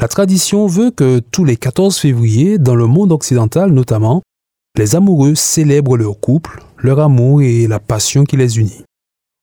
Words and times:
La 0.00 0.08
tradition 0.08 0.66
veut 0.66 0.90
que 0.90 1.20
tous 1.20 1.44
les 1.44 1.56
14 1.56 1.96
février, 1.96 2.58
dans 2.58 2.74
le 2.74 2.86
monde 2.86 3.12
occidental 3.12 3.70
notamment, 3.72 4.22
les 4.76 4.96
amoureux 4.96 5.36
célèbrent 5.36 5.96
leur 5.96 6.18
couple, 6.18 6.62
leur 6.78 6.98
amour 6.98 7.42
et 7.42 7.68
la 7.68 7.78
passion 7.78 8.24
qui 8.24 8.36
les 8.36 8.58
unit. 8.58 8.82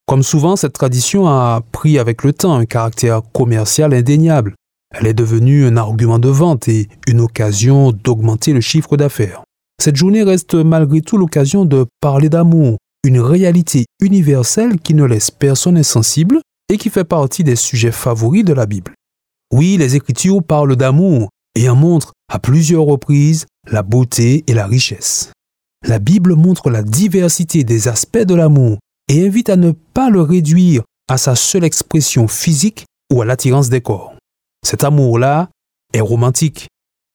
Comme 0.08 0.24
souvent, 0.24 0.58
cette 0.58 0.74
tradition 0.74 1.27
a 1.27 1.62
pris 1.72 1.98
avec 1.98 2.24
le 2.24 2.34
temps 2.34 2.54
un 2.54 2.66
caractère 2.66 3.22
commercial 3.32 3.94
indéniable. 3.94 4.55
Elle 4.94 5.08
est 5.08 5.14
devenue 5.14 5.66
un 5.66 5.77
argument 5.77 6.20
de 6.20 6.27
vente 6.27 6.68
et 6.68 6.90
une 7.08 7.22
occasion 7.22 7.94
d'augmenter 7.94 8.52
le 8.52 8.60
chiffre 8.60 8.98
d'affaires. 8.98 9.44
Cette 9.82 9.96
journée 9.96 10.24
reste 10.24 10.54
malgré 10.54 10.99
tout 10.99 11.18
l'occasion 11.18 11.63
de 11.63 11.86
parler 12.02 12.27
d'amour, 12.27 12.77
une 13.05 13.22
réalité 13.22 13.86
universelle 14.02 14.80
qui 14.80 14.94
ne 14.94 15.05
laisse 15.05 15.32
personne 15.32 15.77
insensible 15.77 16.41
et 16.68 16.77
qui 16.77 16.90
fait 16.90 17.05
partie 17.05 17.46
des 17.46 17.55
sujets 17.55 17.93
favoris 17.93 18.43
de 18.43 18.54
la 18.54 18.65
Bible. 18.65 18.93
Oui, 19.52 19.76
les 19.77 19.96
Écritures 19.98 20.41
parlent 20.41 20.77
d'amour 20.77 21.30
et 21.55 21.68
en 21.68 21.76
montrent 21.76 22.13
à 22.32 22.40
plusieurs 22.40 22.85
reprises 22.85 23.46
la 23.70 23.84
beauté 23.84 24.46
et 24.48 24.54
la 24.54 24.66
richesse. 24.66 25.32
La 25.85 25.99
Bible 25.99 26.35
montre 26.35 26.70
la 26.70 26.84
diversité 26.84 27.63
des 27.63 27.88
aspects 27.88 28.18
de 28.18 28.35
l'amour 28.35 28.77
et 29.10 29.26
invite 29.26 29.49
à 29.49 29.58
ne 29.58 29.71
pas 29.71 30.10
le 30.10 30.21
réduire 30.21 30.84
à 31.10 31.18
sa 31.18 31.35
seule 31.35 31.66
expression 31.66 32.27
physique 32.27 32.85
ou 33.12 33.21
à 33.21 33.26
l'attirance 33.26 33.70
des 33.70 33.82
corps. 33.82 34.13
Cet 34.66 34.85
amour-là 34.85 35.49
est 35.93 36.02
romantique, 36.02 36.68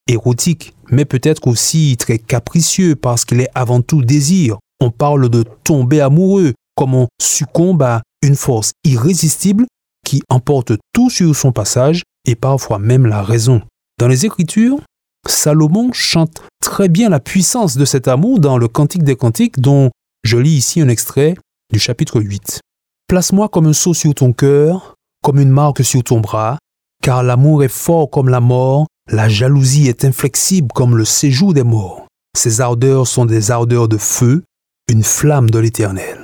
érotique, 0.06 0.74
mais 0.90 1.06
peut-être 1.06 1.46
aussi 1.46 1.96
très 1.98 2.18
capricieux 2.18 2.96
parce 2.96 3.24
qu'il 3.24 3.40
est 3.40 3.50
avant 3.54 3.80
tout 3.80 4.02
désir. 4.02 4.58
On 4.80 4.90
parle 4.90 5.30
de 5.30 5.44
tomber 5.64 6.02
amoureux, 6.02 6.52
comme 6.74 6.94
on 6.94 7.08
succombe 7.18 7.82
à 7.82 8.02
une 8.20 8.36
force 8.36 8.72
irrésistible 8.84 9.64
qui 10.04 10.22
emporte 10.28 10.72
tout 10.92 11.08
sur 11.08 11.34
son 11.34 11.52
passage 11.52 12.02
et 12.26 12.34
parfois 12.34 12.78
même 12.78 13.06
la 13.06 13.22
raison. 13.22 13.62
Dans 13.98 14.08
les 14.08 14.26
Écritures, 14.26 14.80
Salomon 15.26 15.92
chante 15.92 16.42
très 16.60 16.88
bien 16.88 17.08
la 17.08 17.20
puissance 17.20 17.76
de 17.76 17.84
cet 17.84 18.08
amour 18.08 18.38
dans 18.38 18.58
le 18.58 18.68
Cantique 18.68 19.04
des 19.04 19.16
Cantiques 19.16 19.60
dont 19.60 19.90
je 20.24 20.36
lis 20.36 20.56
ici 20.56 20.80
un 20.80 20.88
extrait 20.88 21.34
du 21.72 21.78
chapitre 21.78 22.20
8. 22.20 22.60
Place-moi 23.08 23.48
comme 23.48 23.66
un 23.66 23.72
sceau 23.72 23.94
sur 23.94 24.14
ton 24.14 24.32
cœur, 24.32 24.94
comme 25.22 25.40
une 25.40 25.50
marque 25.50 25.84
sur 25.84 26.02
ton 26.02 26.20
bras, 26.20 26.58
car 27.02 27.22
l'amour 27.22 27.64
est 27.64 27.68
fort 27.68 28.10
comme 28.10 28.28
la 28.28 28.40
mort, 28.40 28.86
la 29.10 29.28
jalousie 29.28 29.88
est 29.88 30.04
inflexible 30.04 30.68
comme 30.74 30.96
le 30.96 31.04
séjour 31.04 31.54
des 31.54 31.62
morts. 31.62 32.06
Ses 32.36 32.60
ardeurs 32.60 33.06
sont 33.06 33.24
des 33.24 33.50
ardeurs 33.50 33.88
de 33.88 33.96
feu, 33.96 34.42
une 34.90 35.04
flamme 35.04 35.50
de 35.50 35.58
l'Éternel. 35.58 36.18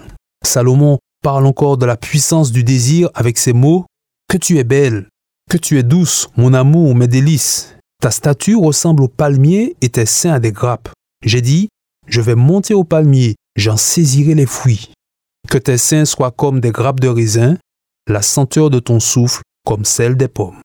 Salomon 0.45 0.98
parle 1.23 1.47
encore 1.47 1.78
de 1.78 1.86
la 1.86 1.97
puissance 1.97 2.50
du 2.50 2.64
désir 2.64 3.08
avec 3.14 3.39
ces 3.39 3.53
mots 3.53 3.86
Que 4.28 4.36
tu 4.36 4.58
es 4.58 4.64
belle, 4.64 5.08
que 5.51 5.57
tu 5.57 5.79
es 5.79 5.83
douce, 5.83 6.29
mon 6.37 6.55
amour, 6.55 6.95
mes 6.95 7.09
délices. 7.09 7.77
Ta 8.01 8.11
stature 8.11 8.61
ressemble 8.61 9.03
au 9.03 9.08
palmier 9.08 9.77
et 9.80 9.89
tes 9.89 10.07
seins 10.07 10.33
à 10.33 10.41
des 10.41 10.53
grappes. 10.53 10.89
J'ai 11.25 11.41
dit 11.41 11.69
Je 12.07 12.20
vais 12.20 12.35
monter 12.35 12.75
au 12.75 12.85
palmier, 12.85 13.36
j'en 13.57 13.77
saisirai 13.77 14.35
les 14.35 14.47
fruits. 14.47 14.91
Que 15.48 15.58
tes 15.58 15.79
seins 15.79 16.05
soient 16.05 16.30
comme 16.30 16.61
des 16.61 16.70
grappes 16.70 17.01
de 17.01 17.08
raisin, 17.08 17.57
la 18.08 18.23
senteur 18.23 18.70
de 18.70 18.79
ton 18.79 19.01
souffle 19.01 19.42
comme 19.64 19.85
celle 19.85 20.17
des 20.17 20.29
pommes. 20.29 20.61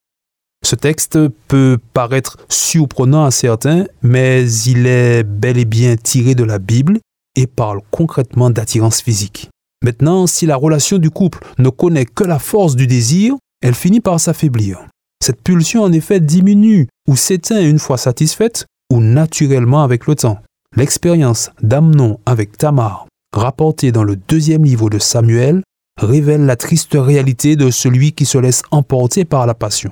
Ce 0.65 0.75
texte 0.75 1.19
peut 1.47 1.77
paraître 1.93 2.37
surprenant 2.49 3.25
à 3.25 3.31
certains, 3.31 3.85
mais 4.01 4.51
il 4.65 4.87
est 4.87 5.23
bel 5.23 5.57
et 5.57 5.65
bien 5.65 5.95
tiré 5.95 6.35
de 6.35 6.43
la 6.43 6.59
Bible 6.59 6.99
et 7.35 7.47
parle 7.47 7.81
concrètement 7.91 8.49
d'attirance 8.49 9.01
physique. 9.01 9.49
Maintenant, 9.83 10.25
si 10.25 10.47
la 10.47 10.55
relation 10.55 10.97
du 10.97 11.11
couple 11.11 11.39
ne 11.59 11.69
connaît 11.69 12.05
que 12.05 12.23
la 12.23 12.39
force 12.39 12.75
du 12.75 12.87
désir, 12.87 13.35
elle 13.61 13.75
finit 13.75 14.01
par 14.01 14.19
s'affaiblir. 14.19 14.85
Cette 15.23 15.41
pulsion 15.41 15.83
en 15.83 15.91
effet 15.91 16.19
diminue 16.19 16.87
ou 17.07 17.15
s'éteint 17.15 17.61
une 17.61 17.79
fois 17.79 17.97
satisfaite 17.97 18.65
ou 18.91 18.99
naturellement 19.01 19.83
avec 19.83 20.07
le 20.07 20.15
temps. 20.15 20.39
L'expérience 20.75 21.51
d'Amnon 21.61 22.19
avec 22.25 22.57
Tamar, 22.57 23.07
rapportée 23.33 23.91
dans 23.91 24.03
le 24.03 24.15
deuxième 24.15 24.63
livre 24.63 24.89
de 24.89 24.99
Samuel, 24.99 25.63
révèle 25.99 26.45
la 26.45 26.55
triste 26.55 26.95
réalité 26.95 27.55
de 27.55 27.71
celui 27.71 28.11
qui 28.11 28.25
se 28.25 28.37
laisse 28.37 28.61
emporter 28.71 29.25
par 29.25 29.47
la 29.47 29.55
passion. 29.55 29.91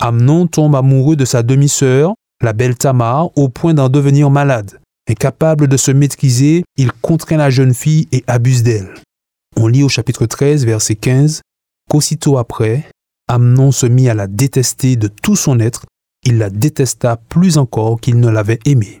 Amnon 0.00 0.46
tombe 0.46 0.74
amoureux 0.74 1.16
de 1.16 1.24
sa 1.24 1.42
demi-sœur, 1.42 2.14
la 2.42 2.52
belle 2.52 2.76
Tamar, 2.76 3.30
au 3.36 3.48
point 3.48 3.74
d'en 3.74 3.88
devenir 3.88 4.30
malade. 4.30 4.80
Incapable 5.08 5.68
de 5.68 5.76
se 5.76 5.90
maîtriser, 5.90 6.64
il 6.76 6.92
contraint 6.92 7.36
la 7.36 7.50
jeune 7.50 7.74
fille 7.74 8.08
et 8.12 8.24
abuse 8.26 8.62
d'elle. 8.62 8.94
On 9.56 9.66
lit 9.66 9.82
au 9.82 9.88
chapitre 9.88 10.26
13, 10.26 10.64
verset 10.64 10.94
15, 10.94 11.42
qu'aussitôt 11.90 12.38
après, 12.38 12.84
Amnon 13.28 13.72
se 13.72 13.86
mit 13.86 14.08
à 14.08 14.14
la 14.14 14.26
détester 14.26 14.96
de 14.96 15.08
tout 15.08 15.36
son 15.36 15.60
être, 15.60 15.84
il 16.24 16.38
la 16.38 16.50
détesta 16.50 17.16
plus 17.16 17.58
encore 17.58 18.00
qu'il 18.00 18.20
ne 18.20 18.28
l'avait 18.28 18.60
aimée. 18.64 19.00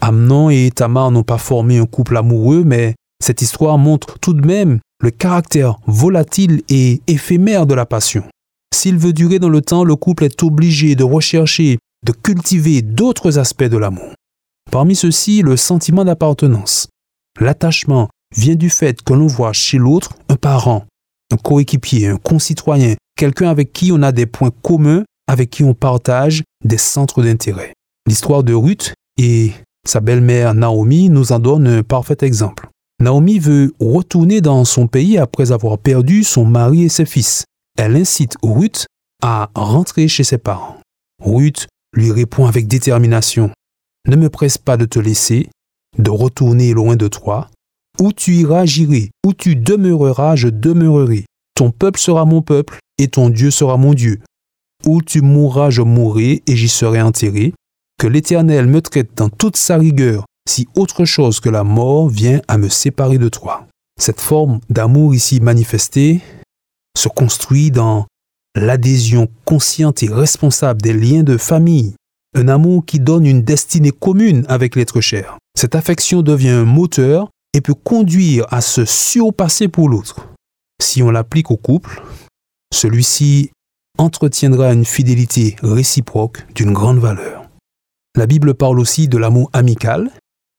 Amnon 0.00 0.50
et 0.50 0.70
Tamar 0.74 1.10
n'ont 1.10 1.22
pas 1.22 1.38
formé 1.38 1.78
un 1.78 1.86
couple 1.86 2.16
amoureux, 2.16 2.64
mais 2.64 2.94
cette 3.22 3.42
histoire 3.42 3.78
montre 3.78 4.18
tout 4.18 4.34
de 4.34 4.46
même 4.46 4.80
le 5.00 5.10
caractère 5.10 5.78
volatile 5.86 6.62
et 6.68 7.00
éphémère 7.06 7.66
de 7.66 7.74
la 7.74 7.86
passion. 7.86 8.24
S'il 8.74 8.98
veut 8.98 9.12
durer 9.12 9.38
dans 9.38 9.48
le 9.48 9.60
temps, 9.60 9.84
le 9.84 9.96
couple 9.96 10.24
est 10.24 10.42
obligé 10.42 10.94
de 10.94 11.04
rechercher, 11.04 11.78
de 12.04 12.12
cultiver 12.12 12.82
d'autres 12.82 13.38
aspects 13.38 13.64
de 13.64 13.76
l'amour. 13.76 14.12
Parmi 14.70 14.96
ceux-ci, 14.96 15.42
le 15.42 15.56
sentiment 15.56 16.04
d'appartenance, 16.04 16.88
l'attachement, 17.40 18.08
vient 18.36 18.56
du 18.56 18.70
fait 18.70 19.02
que 19.02 19.12
l'on 19.12 19.26
voit 19.26 19.52
chez 19.52 19.78
l'autre 19.78 20.14
un 20.28 20.36
parent, 20.36 20.84
un 21.32 21.36
coéquipier, 21.36 22.08
un 22.08 22.16
concitoyen, 22.16 22.94
quelqu'un 23.16 23.48
avec 23.48 23.72
qui 23.72 23.92
on 23.92 24.02
a 24.02 24.12
des 24.12 24.26
points 24.26 24.52
communs, 24.62 25.04
avec 25.26 25.50
qui 25.50 25.64
on 25.64 25.74
partage 25.74 26.42
des 26.64 26.78
centres 26.78 27.22
d'intérêt. 27.22 27.72
L'histoire 28.06 28.44
de 28.44 28.54
Ruth 28.54 28.94
et 29.18 29.52
sa 29.86 30.00
belle-mère 30.00 30.54
Naomi 30.54 31.08
nous 31.08 31.32
en 31.32 31.38
donne 31.38 31.66
un 31.66 31.82
parfait 31.82 32.16
exemple. 32.22 32.68
Naomi 33.00 33.38
veut 33.38 33.72
retourner 33.80 34.40
dans 34.40 34.64
son 34.64 34.86
pays 34.86 35.18
après 35.18 35.52
avoir 35.52 35.78
perdu 35.78 36.24
son 36.24 36.44
mari 36.44 36.84
et 36.84 36.88
ses 36.88 37.06
fils. 37.06 37.44
Elle 37.76 37.96
incite 37.96 38.36
Ruth 38.42 38.86
à 39.22 39.50
rentrer 39.54 40.08
chez 40.08 40.24
ses 40.24 40.38
parents. 40.38 40.80
Ruth 41.22 41.66
lui 41.94 42.12
répond 42.12 42.46
avec 42.46 42.66
détermination. 42.66 43.50
Ne 44.06 44.16
me 44.16 44.28
presse 44.28 44.58
pas 44.58 44.76
de 44.76 44.84
te 44.84 44.98
laisser, 44.98 45.48
de 45.98 46.10
retourner 46.10 46.72
loin 46.72 46.96
de 46.96 47.08
toi, 47.08 47.48
où 48.00 48.12
tu 48.12 48.34
iras, 48.34 48.66
j'irai. 48.66 49.10
Où 49.24 49.32
tu 49.32 49.56
demeureras, 49.56 50.36
je 50.36 50.48
demeurerai. 50.48 51.24
Ton 51.54 51.70
peuple 51.70 52.00
sera 52.00 52.24
mon 52.24 52.42
peuple, 52.42 52.78
et 52.98 53.08
ton 53.08 53.30
Dieu 53.30 53.50
sera 53.50 53.76
mon 53.76 53.94
Dieu. 53.94 54.20
Où 54.86 55.02
tu 55.02 55.20
mourras, 55.20 55.70
je 55.70 55.82
mourrai, 55.82 56.42
et 56.46 56.56
j'y 56.56 56.68
serai 56.68 57.00
enterré. 57.00 57.52
Que 57.98 58.06
l'Éternel 58.06 58.66
me 58.66 58.82
traite 58.82 59.10
dans 59.16 59.28
toute 59.28 59.56
sa 59.56 59.76
rigueur, 59.76 60.24
si 60.48 60.66
autre 60.74 61.04
chose 61.04 61.40
que 61.40 61.48
la 61.48 61.64
mort 61.64 62.08
vient 62.08 62.40
à 62.48 62.58
me 62.58 62.68
séparer 62.68 63.18
de 63.18 63.28
toi. 63.28 63.66
Cette 64.00 64.20
forme 64.20 64.58
d'amour 64.68 65.14
ici 65.14 65.40
manifestée 65.40 66.20
se 66.98 67.08
construit 67.08 67.70
dans 67.70 68.06
l'adhésion 68.56 69.28
consciente 69.44 70.02
et 70.02 70.08
responsable 70.08 70.82
des 70.82 70.92
liens 70.92 71.22
de 71.22 71.36
famille, 71.36 71.94
un 72.36 72.48
amour 72.48 72.84
qui 72.84 72.98
donne 72.98 73.26
une 73.26 73.42
destinée 73.42 73.92
commune 73.92 74.44
avec 74.48 74.74
l'être 74.74 75.00
cher. 75.00 75.38
Cette 75.56 75.76
affection 75.76 76.22
devient 76.22 76.50
un 76.50 76.64
moteur 76.64 77.30
et 77.52 77.60
peut 77.60 77.74
conduire 77.74 78.44
à 78.50 78.60
se 78.60 78.84
surpasser 78.84 79.68
pour 79.68 79.88
l'autre. 79.88 80.33
Si 80.84 81.02
on 81.02 81.10
l'applique 81.10 81.50
au 81.50 81.56
couple, 81.56 82.02
celui-ci 82.72 83.50
entretiendra 83.96 84.70
une 84.74 84.84
fidélité 84.84 85.56
réciproque 85.62 86.46
d'une 86.54 86.74
grande 86.74 86.98
valeur. 86.98 87.48
La 88.14 88.26
Bible 88.26 88.52
parle 88.52 88.78
aussi 88.78 89.08
de 89.08 89.16
l'amour 89.16 89.48
amical, 89.54 90.10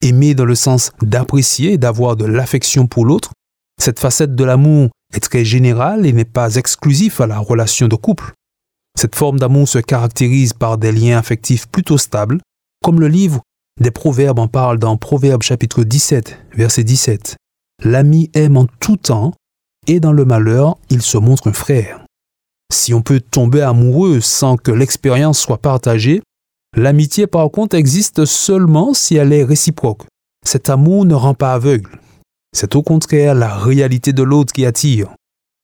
aimer 0.01 0.33
dans 0.33 0.43
le 0.43 0.55
sens 0.55 0.91
d'apprécier 1.03 1.77
d'avoir 1.77 2.15
de 2.15 2.25
l'affection 2.25 2.87
pour 2.87 3.05
l'autre. 3.05 3.33
Cette 3.79 3.99
facette 3.99 4.33
de 4.33 4.43
l'amour 4.43 4.89
est 5.13 5.19
très 5.19 5.45
générale 5.45 6.07
et 6.07 6.11
n'est 6.11 6.25
pas 6.25 6.55
exclusive 6.55 7.21
à 7.21 7.27
la 7.27 7.37
relation 7.37 7.87
de 7.87 7.95
couple. 7.95 8.33
Cette 8.99 9.15
forme 9.15 9.39
d'amour 9.39 9.69
se 9.69 9.77
caractérise 9.77 10.53
par 10.53 10.79
des 10.79 10.91
liens 10.91 11.19
affectifs 11.19 11.67
plutôt 11.67 11.99
stables, 11.99 12.41
comme 12.83 12.99
le 12.99 13.09
livre 13.09 13.41
des 13.79 13.91
proverbes 13.91 14.39
en 14.39 14.47
parlent 14.47 14.79
dans 14.79 14.97
Proverbes 14.97 15.43
chapitre 15.43 15.83
17, 15.83 16.45
verset 16.53 16.83
17. 16.83 17.35
L'ami 17.83 18.31
aime 18.33 18.57
en 18.57 18.65
tout 18.79 18.97
temps, 18.97 19.33
et 19.87 19.99
dans 19.99 20.13
le 20.13 20.25
malheur, 20.25 20.77
il 20.89 21.01
se 21.01 21.17
montre 21.17 21.47
un 21.47 21.53
frère. 21.53 22.03
Si 22.73 22.93
on 22.93 23.01
peut 23.01 23.19
tomber 23.19 23.61
amoureux 23.61 24.21
sans 24.21 24.57
que 24.57 24.71
l'expérience 24.71 25.39
soit 25.39 25.59
partagée, 25.59 26.21
L'amitié, 26.75 27.25
par 27.25 27.49
contre, 27.51 27.77
existe 27.77 28.25
seulement 28.25 28.93
si 28.93 29.15
elle 29.15 29.31
est 29.31 29.45
réciproque. 29.45 30.03
Cet 30.45 30.69
amour 30.69 31.05
ne 31.05 31.15
rend 31.15 31.33
pas 31.33 31.53
aveugle. 31.53 31.99
C'est 32.53 32.75
au 32.75 32.83
contraire 32.83 33.33
la 33.33 33.55
réalité 33.55 34.11
de 34.11 34.23
l'autre 34.23 34.51
qui 34.51 34.65
attire. 34.65 35.07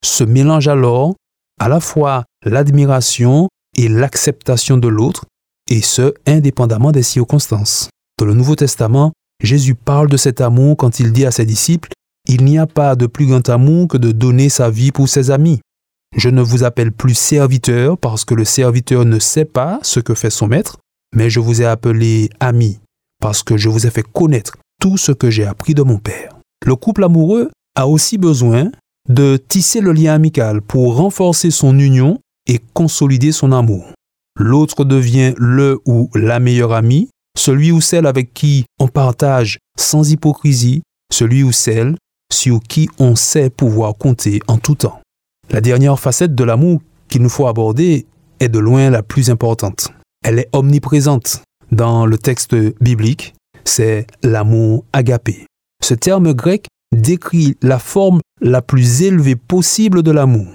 Se 0.06 0.24
mélange 0.24 0.70
alors 0.70 1.16
à 1.60 1.68
la 1.68 1.80
fois 1.80 2.24
l'admiration 2.46 3.50
et 3.78 3.90
l'acceptation 3.90 4.78
de 4.78 4.88
l'autre, 4.88 5.26
et 5.70 5.82
ce, 5.82 6.14
indépendamment 6.26 6.92
des 6.92 7.04
circonstances. 7.04 7.90
Dans 8.18 8.26
le 8.26 8.34
Nouveau 8.34 8.56
Testament, 8.56 9.12
Jésus 9.44 9.76
parle 9.76 10.10
de 10.10 10.18
cet 10.18 10.42
amour 10.42 10.78
quand 10.78 11.00
il 11.00 11.12
dit 11.12 11.26
à 11.26 11.32
ses 11.32 11.46
disciples, 11.46 11.90
Il 12.28 12.46
n'y 12.46 12.58
a 12.58 12.68
pas 12.68 12.96
de 12.96 13.08
plus 13.08 13.26
grand 13.26 13.48
amour 13.50 13.88
que 13.88 13.98
de 13.98 14.12
donner 14.12 14.50
sa 14.50 14.70
vie 14.70 14.92
pour 14.92 15.10
ses 15.10 15.32
amis. 15.32 15.60
Je 16.16 16.30
ne 16.30 16.42
vous 16.42 16.64
appelle 16.64 16.92
plus 16.92 17.16
serviteur 17.16 17.98
parce 17.98 18.26
que 18.26 18.36
le 18.36 18.46
serviteur 18.46 19.06
ne 19.06 19.20
sait 19.20 19.46
pas 19.46 19.80
ce 19.82 20.00
que 20.00 20.14
fait 20.14 20.30
son 20.30 20.48
maître, 20.48 20.78
mais 21.16 21.30
je 21.30 21.40
vous 21.40 21.62
ai 21.62 21.66
appelé 21.66 22.30
ami 22.40 22.80
parce 23.22 23.44
que 23.44 23.58
je 23.58 23.70
vous 23.70 23.88
ai 23.88 23.92
fait 23.92 24.04
connaître 24.04 24.58
tout 24.82 24.98
ce 24.98 25.12
que 25.12 25.30
j'ai 25.30 25.46
appris 25.46 25.74
de 25.74 25.84
mon 25.84 26.00
Père. 26.00 26.36
Le 26.66 26.76
couple 26.76 27.04
amoureux 27.04 27.50
a 27.76 27.88
aussi 27.88 28.18
besoin 28.18 28.72
de 29.10 29.38
tisser 29.38 29.80
le 29.80 29.94
lien 29.94 30.14
amical 30.14 30.62
pour 30.62 30.96
renforcer 30.96 31.52
son 31.52 31.80
union 31.80 32.20
et 32.48 32.60
consolider 32.74 33.32
son 33.32 33.52
amour. 33.52 33.86
L'autre 34.38 34.84
devient 34.84 35.34
le 35.38 35.80
ou 35.86 36.10
la 36.16 36.40
meilleure 36.40 36.74
amie, 36.74 37.10
celui 37.38 37.72
ou 37.72 37.82
celle 37.82 38.06
avec 38.06 38.34
qui 38.34 38.66
on 38.80 38.88
partage 38.88 39.60
sans 39.78 40.12
hypocrisie, 40.12 40.82
celui 41.12 41.44
ou 41.44 41.52
celle 41.52 41.96
sur 42.32 42.60
qui 42.62 42.90
on 43.00 43.16
sait 43.16 43.50
pouvoir 43.50 43.96
compter 43.96 44.40
en 44.48 44.58
tout 44.58 44.76
temps. 44.76 45.00
La 45.50 45.62
dernière 45.62 46.00
facette 46.00 46.36
de 46.36 46.44
l'amour 46.44 46.82
qu'il 47.08 47.22
nous 47.22 47.30
faut 47.30 47.48
aborder 47.48 48.06
est 48.40 48.50
de 48.50 48.60
loin 48.60 48.90
la 48.90 49.04
plus 49.04 49.30
importante. 49.30 49.92
Elle 50.24 50.40
est 50.40 50.50
omniprésente 50.54 51.44
dans 51.72 52.06
le 52.06 52.18
texte 52.18 52.56
biblique, 52.82 53.34
c'est 53.64 54.08
l'amour 54.24 54.86
agapé. 54.94 55.46
Ce 55.84 55.94
terme 55.94 56.34
grec 56.34 56.68
décrit 56.96 57.56
la 57.62 57.80
forme 57.80 58.20
la 58.42 58.62
plus 58.62 59.04
élevée 59.04 59.36
possible 59.36 60.04
de 60.04 60.12
l'amour. 60.12 60.48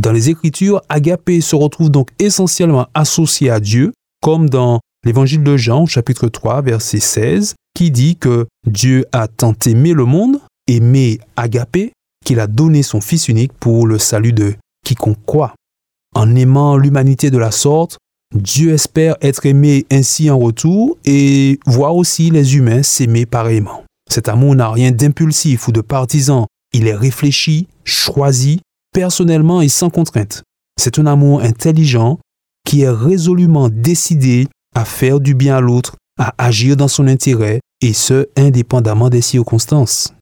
Dans 0.00 0.12
les 0.12 0.30
Écritures, 0.30 0.82
agapé 0.88 1.40
se 1.40 1.54
retrouve 1.54 1.90
donc 1.90 2.08
essentiellement 2.18 2.88
associé 2.94 3.50
à 3.50 3.60
Dieu, 3.60 3.92
comme 4.20 4.50
dans 4.50 4.80
l'évangile 5.04 5.44
de 5.44 5.56
Jean, 5.56 5.86
chapitre 5.86 6.28
3, 6.28 6.62
verset 6.62 6.98
16, 6.98 7.54
qui 7.76 7.90
dit 7.90 8.16
que 8.16 8.46
Dieu 8.66 9.04
a 9.12 9.28
tant 9.28 9.54
aimé 9.66 9.92
le 9.92 10.04
monde, 10.04 10.40
aimé 10.66 11.18
agapé, 11.36 11.92
qu'il 12.24 12.40
a 12.40 12.46
donné 12.46 12.82
son 12.82 13.00
Fils 13.00 13.28
unique 13.28 13.52
pour 13.52 13.86
le 13.86 13.98
salut 13.98 14.32
de 14.32 14.54
quiconque 14.84 15.24
croit. 15.26 15.54
En 16.14 16.34
aimant 16.34 16.76
l'humanité 16.76 17.30
de 17.30 17.38
la 17.38 17.50
sorte, 17.50 17.98
Dieu 18.34 18.72
espère 18.72 19.16
être 19.20 19.46
aimé 19.46 19.86
ainsi 19.90 20.30
en 20.30 20.38
retour 20.38 20.96
et 21.04 21.58
voir 21.66 21.94
aussi 21.94 22.30
les 22.30 22.56
humains 22.56 22.82
s'aimer 22.82 23.26
pareillement. 23.26 23.84
Cet 24.10 24.28
amour 24.28 24.54
n'a 24.54 24.70
rien 24.70 24.90
d'impulsif 24.90 25.68
ou 25.68 25.72
de 25.72 25.80
partisan, 25.80 26.46
il 26.72 26.88
est 26.88 26.94
réfléchi, 26.94 27.68
choisi, 27.84 28.60
personnellement 28.92 29.62
et 29.62 29.68
sans 29.68 29.90
contrainte. 29.90 30.42
C'est 30.78 30.98
un 30.98 31.06
amour 31.06 31.40
intelligent 31.40 32.18
qui 32.66 32.82
est 32.82 32.90
résolument 32.90 33.68
décidé 33.68 34.48
à 34.74 34.84
faire 34.84 35.20
du 35.20 35.34
bien 35.34 35.56
à 35.56 35.60
l'autre, 35.60 35.96
à 36.18 36.34
agir 36.38 36.76
dans 36.76 36.88
son 36.88 37.06
intérêt, 37.06 37.60
et 37.80 37.92
ce, 37.92 38.26
indépendamment 38.36 39.10
des 39.10 39.20
circonstances. 39.20 40.14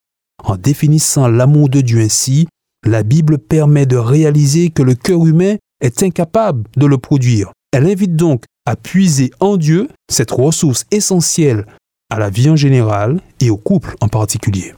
En 0.44 0.56
définissant 0.56 1.28
l'amour 1.28 1.68
de 1.68 1.80
Dieu 1.80 2.00
ainsi, 2.00 2.46
la 2.84 3.02
Bible 3.02 3.38
permet 3.38 3.86
de 3.86 3.96
réaliser 3.96 4.70
que 4.70 4.82
le 4.82 4.94
cœur 4.94 5.24
humain 5.24 5.56
est 5.80 6.02
incapable 6.02 6.64
de 6.76 6.86
le 6.86 6.98
produire. 6.98 7.52
Elle 7.72 7.86
invite 7.86 8.16
donc 8.16 8.44
à 8.66 8.76
puiser 8.76 9.30
en 9.40 9.56
Dieu 9.56 9.88
cette 10.10 10.30
ressource 10.30 10.84
essentielle 10.90 11.66
à 12.10 12.18
la 12.18 12.30
vie 12.30 12.50
en 12.50 12.56
général 12.56 13.20
et 13.40 13.50
au 13.50 13.56
couple 13.56 13.96
en 14.00 14.08
particulier. 14.08 14.74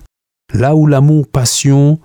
Là 0.52 0.76
où 0.76 0.86
l'amour 0.86 1.26
passion, 1.26 1.98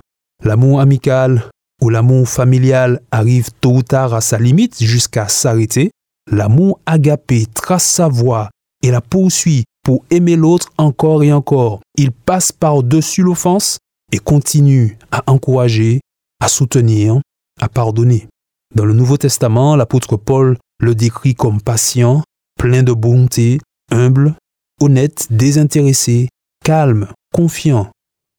l'amour 0.43 0.81
amical 0.81 1.49
ou 1.81 1.89
l'amour 1.89 2.27
familial 2.27 3.01
arrive 3.11 3.49
tôt 3.61 3.75
ou 3.75 3.83
tard 3.83 4.13
à 4.13 4.21
sa 4.21 4.39
limite 4.39 4.81
jusqu'à 4.83 5.27
s'arrêter, 5.27 5.91
l'amour 6.31 6.79
agapé 6.85 7.45
trace 7.53 7.85
sa 7.85 8.07
voie 8.07 8.49
et 8.81 8.91
la 8.91 9.01
poursuit 9.01 9.65
pour 9.89 10.05
aimer 10.11 10.35
l'autre 10.35 10.69
encore 10.77 11.23
et 11.23 11.33
encore. 11.33 11.79
Il 11.97 12.11
passe 12.11 12.51
par-dessus 12.51 13.23
l'offense 13.23 13.79
et 14.11 14.19
continue 14.19 14.99
à 15.11 15.23
encourager, 15.25 15.99
à 16.39 16.47
soutenir, 16.47 17.19
à 17.59 17.69
pardonner. 17.69 18.27
Dans 18.75 18.85
le 18.85 18.93
Nouveau 18.93 19.17
Testament, 19.17 19.75
l'apôtre 19.75 20.15
Paul 20.15 20.59
le 20.79 20.93
décrit 20.93 21.33
comme 21.33 21.59
patient, 21.59 22.21
plein 22.59 22.83
de 22.83 22.93
bonté, 22.93 23.61
humble, 23.91 24.35
honnête, 24.79 25.25
désintéressé, 25.31 26.29
calme, 26.63 27.07
confiant, 27.33 27.89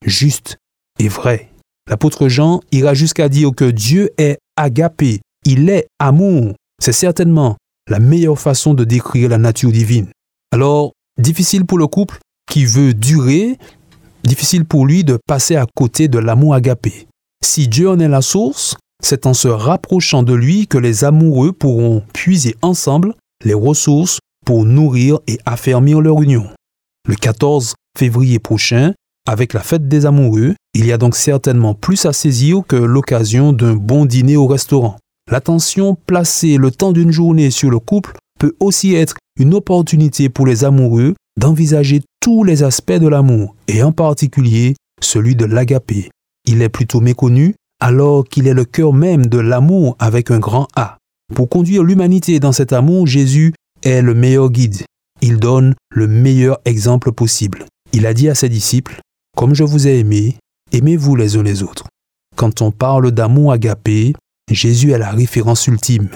juste 0.07 0.57
et 1.01 1.09
vrai. 1.09 1.51
L'apôtre 1.89 2.29
Jean 2.29 2.61
ira 2.71 2.95
jusqu'à 2.95 3.29
dire 3.29 3.51
que 3.57 3.69
Dieu 3.69 4.11
est 4.19 4.39
agapé, 4.57 5.21
il 5.45 5.69
est 5.69 5.89
amour. 5.99 6.55
C'est 6.81 6.93
certainement 6.93 7.57
la 7.89 7.99
meilleure 7.99 8.39
façon 8.39 8.73
de 8.73 8.85
décrire 8.85 9.31
la 9.31 9.39
nature 9.39 9.73
divine. 9.73 10.07
Alors, 10.53 10.93
difficile 11.21 11.65
pour 11.65 11.79
le 11.79 11.87
couple 11.87 12.19
qui 12.51 12.65
veut 12.65 12.95
durer, 12.95 13.59
difficile 14.25 14.65
pour 14.65 14.87
lui 14.87 15.05
de 15.05 15.19
passer 15.27 15.57
à 15.57 15.67
côté 15.75 16.09
de 16.09 16.19
l'amour 16.19 16.55
agapé. 16.55 17.07
Si 17.45 17.69
Dieu 17.69 17.89
en 17.89 18.01
est 18.01 18.09
la 18.09 18.23
source, 18.23 18.77
c'est 19.03 19.27
en 19.27 19.35
se 19.35 19.49
rapprochant 19.49 20.23
de 20.23 20.35
lui 20.35 20.67
que 20.67 20.79
les 20.79 21.05
amoureux 21.05 21.53
pourront 21.53 22.03
puiser 22.13 22.57
ensemble 22.63 23.15
les 23.45 23.55
ressources 23.55 24.19
pour 24.45 24.65
nourrir 24.65 25.19
et 25.27 25.39
affermir 25.47 26.01
leur 26.01 26.21
union. 26.21 26.49
Le 27.09 27.15
14 27.15 27.75
février 27.99 28.39
prochain, 28.39 28.93
avec 29.27 29.53
la 29.53 29.61
fête 29.61 29.89
des 29.89 30.07
amoureux, 30.07 30.55
il 30.75 30.87
y 30.87 30.93
a 30.93 30.99
donc 30.99 31.17
certainement 31.17 31.75
plus 31.75 32.05
à 32.05 32.13
saisir 32.13 32.63
que 32.67 32.77
l'occasion 32.77 33.53
d'un 33.53 33.75
bon 33.75 34.05
dîner 34.05 34.37
au 34.37 34.47
restaurant. 34.47 34.97
L'attention 35.31 35.97
placée 36.07 36.57
le 36.57 36.71
temps 36.71 36.93
d'une 36.93 37.13
journée 37.13 37.51
sur 37.51 37.71
le 37.71 37.79
couple 37.79 38.15
peut 38.39 38.55
aussi 38.61 38.95
être 38.95 39.17
une 39.41 39.55
opportunité 39.55 40.29
pour 40.29 40.47
les 40.47 40.65
amoureux 40.65 41.15
d'envisager 41.39 42.03
tous 42.21 42.45
les 42.45 42.63
aspects 42.63 42.93
de 42.93 43.09
l'amour, 43.09 43.57
et 43.67 43.83
en 43.83 43.91
particulier 43.91 44.75
celui 45.01 45.35
de 45.35 45.47
l'agapé. 45.47 46.11
Il 46.47 46.61
est 46.61 46.69
plutôt 46.69 47.01
méconnu, 47.01 47.55
alors 47.81 48.25
qu'il 48.25 48.47
est 48.47 48.55
le 48.55 48.67
cœur 48.67 48.93
même 48.93 49.27
de 49.27 49.39
l'amour 49.39 49.97
avec 49.99 50.31
un 50.31 50.39
grand 50.39 50.69
A. 50.77 50.99
Pour 51.35 51.49
conduire 51.49 51.83
l'humanité 51.83 52.39
dans 52.39 52.53
cet 52.53 52.75
amour, 52.75 53.07
Jésus 53.07 53.55
est 53.83 54.03
le 54.03 54.15
meilleur 54.15 54.51
guide. 54.51 54.85
Il 55.23 55.39
donne 55.39 55.75
le 55.91 56.07
meilleur 56.07 56.59
exemple 56.67 57.13
possible. 57.13 57.65
Il 57.95 58.05
a 58.07 58.13
dit 58.13 58.29
à 58.29 58.35
ses 58.35 58.51
disciples, 58.51 59.01
Comme 59.37 59.55
je 59.55 59.65
vous 59.65 59.89
ai 59.89 60.01
aimé, 60.01 60.37
aimez-vous 60.73 61.17
les 61.17 61.37
uns 61.37 61.43
les 61.43 61.63
autres. 61.63 61.87
Quand 62.37 62.61
on 62.61 62.73
parle 62.73 63.11
d'amour 63.11 63.53
agapé, 63.53 64.13
Jésus 64.51 64.93
est 64.93 64.99
la 64.99 65.11
référence 65.11 65.67
ultime. 65.67 66.11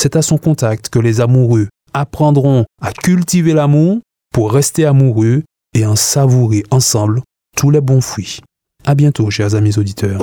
C'est 0.00 0.16
à 0.16 0.22
son 0.22 0.38
contact 0.38 0.88
que 0.88 0.98
les 0.98 1.20
amoureux 1.20 1.68
apprendront 2.00 2.64
à 2.82 2.92
cultiver 2.92 3.54
l'amour 3.54 4.00
pour 4.32 4.52
rester 4.52 4.84
amoureux 4.84 5.42
et 5.74 5.86
en 5.86 5.96
savourer 5.96 6.62
ensemble 6.70 7.22
tous 7.56 7.70
les 7.70 7.80
bons 7.80 8.00
fruits. 8.00 8.40
À 8.84 8.94
bientôt, 8.94 9.30
chers 9.30 9.54
amis 9.54 9.78
auditeurs. 9.78 10.20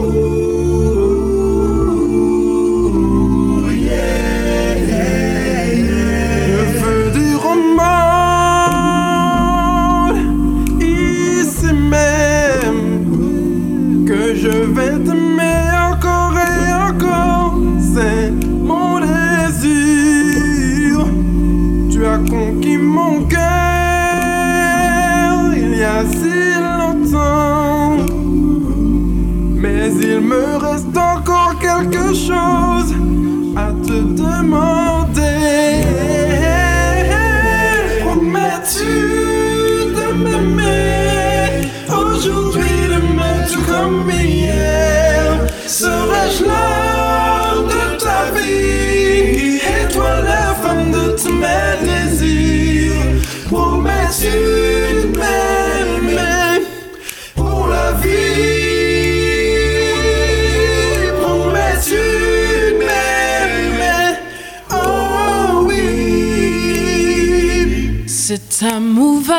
Ça 68.63 68.79
m'ouvre 68.79 69.34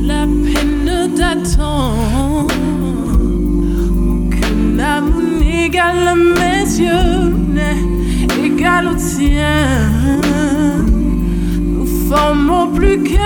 la 0.00 0.26
peine 0.26 1.12
d'attendre 1.16 2.46
qu'un 4.30 4.78
amour 4.78 5.22
n'égale 5.40 6.06
à 6.06 6.14
mes 6.14 6.62
yeux 6.78 7.34
n'est 7.48 8.46
égal 8.46 8.86
au 8.86 8.94
tien. 8.94 9.90
Nous 11.58 11.86
formons 12.08 12.68
plus 12.68 13.02
qu'un 13.02 13.18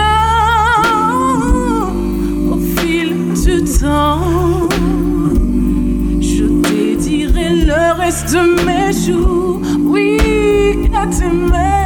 au 2.50 2.57
fil 2.78 3.35
du 3.35 3.64
temps. 3.64 4.66
Je 6.23 6.45
dédierai 6.45 7.50
le 7.66 8.00
reste 8.00 8.33
de 8.33 8.64
mes 8.64 8.93
jours, 8.95 9.61
oui, 9.85 10.16
à 10.95 11.07
t'aimer. 11.07 11.86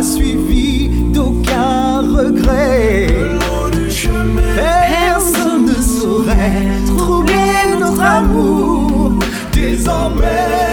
sera 0.00 0.02
suivie 0.02 0.88
d'aucun 1.12 2.00
regret. 2.00 3.06
Personne 4.54 5.66
ne 5.66 5.74
saurait 5.74 6.68
troubler 6.86 7.78
notre 7.78 8.02
amour. 8.02 9.12
Désormais, 9.52 10.69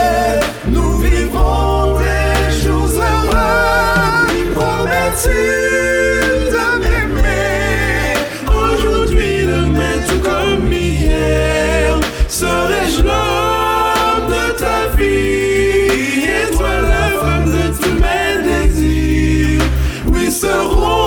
Oui, 20.69 21.06